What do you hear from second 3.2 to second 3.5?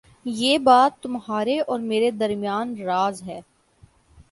ہے